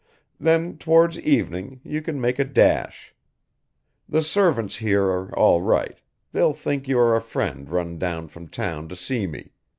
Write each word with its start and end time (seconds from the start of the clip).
Then 0.39 0.79
towards 0.79 1.19
evening 1.19 1.79
you 1.83 2.01
can 2.01 2.19
make 2.19 2.39
a 2.39 2.43
dash. 2.43 3.13
The 4.09 4.23
servants 4.23 4.77
here 4.77 5.03
are 5.03 5.31
all 5.37 5.61
right, 5.61 5.95
they'll 6.31 6.53
think 6.53 6.87
you 6.87 6.97
are 6.97 7.15
a 7.15 7.21
friend 7.21 7.69
run 7.69 7.99
down 7.99 8.27
from 8.27 8.47
town 8.47 8.89
to 8.89 8.95
see 8.95 9.27
me. 9.27 9.51